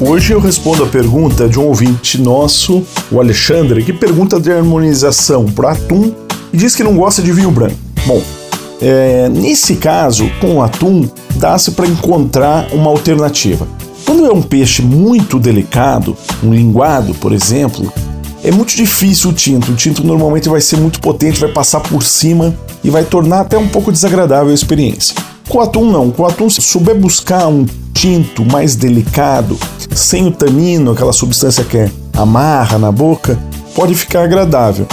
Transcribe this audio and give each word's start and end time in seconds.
Hoje 0.00 0.32
eu 0.32 0.38
respondo 0.38 0.84
a 0.84 0.86
pergunta 0.86 1.48
de 1.48 1.58
um 1.58 1.66
ouvinte 1.66 2.20
nosso, 2.20 2.84
o 3.10 3.18
Alexandre, 3.18 3.82
que 3.82 3.92
pergunta 3.92 4.38
de 4.38 4.52
harmonização 4.52 5.46
para 5.46 5.72
atum 5.72 6.14
e 6.52 6.56
diz 6.56 6.76
que 6.76 6.84
não 6.84 6.96
gosta 6.96 7.20
de 7.20 7.32
vinho 7.32 7.50
branco. 7.50 7.74
Bom, 8.06 8.22
é, 8.80 9.28
nesse 9.28 9.74
caso, 9.74 10.30
com 10.40 10.54
o 10.54 10.62
atum, 10.62 11.08
dá-se 11.34 11.72
para 11.72 11.88
encontrar 11.88 12.72
uma 12.72 12.88
alternativa. 12.88 13.66
Quando 14.06 14.24
é 14.24 14.32
um 14.32 14.40
peixe 14.40 14.82
muito 14.82 15.36
delicado, 15.36 16.16
um 16.44 16.54
linguado, 16.54 17.12
por 17.14 17.32
exemplo, 17.32 17.92
é 18.44 18.52
muito 18.52 18.76
difícil 18.76 19.30
o 19.30 19.32
tinto. 19.32 19.72
O 19.72 19.74
tinto 19.74 20.06
normalmente 20.06 20.48
vai 20.48 20.60
ser 20.60 20.76
muito 20.76 21.00
potente, 21.00 21.40
vai 21.40 21.50
passar 21.50 21.80
por 21.80 22.04
cima 22.04 22.56
e 22.84 22.88
vai 22.88 23.02
tornar 23.02 23.40
até 23.40 23.58
um 23.58 23.66
pouco 23.66 23.90
desagradável 23.90 24.52
a 24.52 24.54
experiência. 24.54 25.16
Com 25.48 25.58
o 25.58 25.60
atum 25.60 25.90
não, 25.90 26.12
com 26.12 26.22
o 26.22 26.26
atum 26.26 26.48
se 26.48 26.62
souber 26.62 26.94
buscar 26.94 27.48
um 27.48 27.66
tinto 27.98 28.44
mais 28.44 28.76
delicado, 28.76 29.58
sem 29.90 30.28
o 30.28 30.30
tanino, 30.30 30.92
aquela 30.92 31.12
substância 31.12 31.64
que 31.64 31.76
é 31.76 31.90
amarra 32.16 32.78
na 32.78 32.92
boca, 32.92 33.36
pode 33.74 33.92
ficar 33.92 34.22
agradável. 34.22 34.86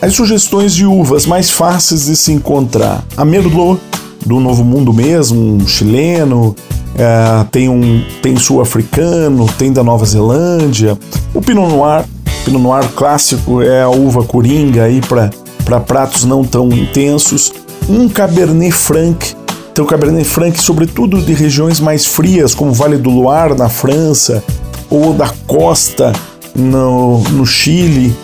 As 0.00 0.14
sugestões 0.14 0.74
de 0.74 0.86
uvas 0.86 1.26
mais 1.26 1.50
fáceis 1.50 2.06
de 2.06 2.16
se 2.16 2.32
encontrar: 2.32 3.04
a 3.14 3.26
Merlot, 3.26 3.78
do 4.24 4.40
Novo 4.40 4.64
Mundo 4.64 4.90
mesmo, 4.90 5.56
um 5.56 5.66
chileno, 5.66 6.56
é, 6.96 7.44
tem 7.52 7.68
um 7.68 8.02
tem 8.22 8.38
sul-africano, 8.38 9.46
tem 9.58 9.70
da 9.70 9.84
Nova 9.84 10.06
Zelândia, 10.06 10.98
o 11.34 11.42
Pinot 11.42 11.68
Noir, 11.68 12.06
Pinot 12.46 12.62
Noir 12.62 12.88
clássico 12.96 13.60
é 13.60 13.82
a 13.82 13.90
uva 13.90 14.24
coringa 14.24 14.84
aí 14.84 15.02
para 15.02 15.80
pratos 15.80 16.24
não 16.24 16.42
tão 16.42 16.70
intensos, 16.70 17.52
um 17.86 18.08
Cabernet 18.08 18.72
Franc 18.72 19.36
tem 19.76 19.84
o 19.84 19.86
Cabernet 19.86 20.26
Franc, 20.26 20.58
sobretudo 20.58 21.20
de 21.20 21.34
regiões 21.34 21.80
mais 21.80 22.06
frias, 22.06 22.54
como 22.54 22.70
o 22.70 22.74
Vale 22.74 22.96
do 22.96 23.10
Loire, 23.10 23.54
na 23.54 23.68
França, 23.68 24.42
ou 24.88 25.12
da 25.12 25.28
costa, 25.46 26.14
no, 26.54 27.18
no 27.24 27.44
Chile, 27.44 28.16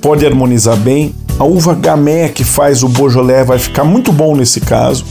pode 0.00 0.24
harmonizar 0.24 0.76
bem. 0.76 1.12
A 1.40 1.44
uva 1.44 1.74
Gamay, 1.74 2.28
que 2.28 2.44
faz 2.44 2.84
o 2.84 2.88
Beaujolais, 2.88 3.44
vai 3.44 3.58
ficar 3.58 3.82
muito 3.82 4.12
bom 4.12 4.36
nesse 4.36 4.60
caso. 4.60 5.04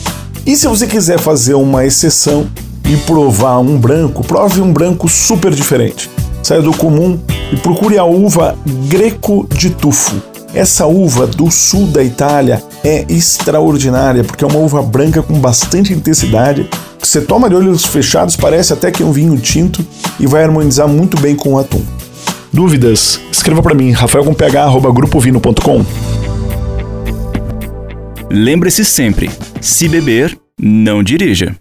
E 0.46 0.56
se 0.56 0.66
você 0.66 0.88
quiser 0.88 1.20
fazer 1.20 1.56
uma 1.56 1.86
exceção 1.86 2.48
e 2.86 2.96
provar 2.96 3.60
um 3.60 3.78
branco, 3.78 4.24
prove 4.24 4.62
um 4.62 4.72
branco 4.72 5.10
super 5.10 5.52
diferente. 5.52 6.10
Saia 6.42 6.62
do 6.62 6.72
comum 6.72 7.20
e 7.52 7.58
procure 7.58 7.98
a 7.98 8.06
uva 8.06 8.56
Greco 8.88 9.46
de 9.54 9.72
Tufo. 9.72 10.31
Essa 10.54 10.86
uva 10.86 11.26
do 11.26 11.50
sul 11.50 11.88
da 11.88 12.04
Itália 12.04 12.62
é 12.84 13.06
extraordinária 13.08 14.24
porque 14.24 14.44
é 14.44 14.48
uma 14.48 14.60
uva 14.60 14.82
branca 14.82 15.24
com 15.24 15.40
bastante 15.40 15.94
intensidade. 15.94 16.70
Você 17.00 17.22
toma 17.22 17.50
de 17.50 17.56
olhos 17.56 17.86
fechados, 17.86 18.36
parece 18.36 18.74
até 18.74 18.92
que 18.92 19.02
é 19.02 19.06
um 19.06 19.14
vinho 19.14 19.38
tinto 19.38 19.86
e 20.20 20.28
vai 20.28 20.44
harmonizar 20.44 20.90
muito 20.90 21.20
bem 21.22 21.36
com 21.36 21.54
o 21.54 21.58
atum. 21.58 21.82
Dúvidas? 22.52 23.20
Escreva 23.32 23.64
para 23.64 23.74
mim, 23.74 23.92
rafaelcomph@grupovino.com. 23.92 25.86
Lembre-se 28.30 28.84
sempre: 28.84 29.32
se 29.62 29.88
beber, 29.88 30.38
não 30.60 31.02
dirija. 31.02 31.56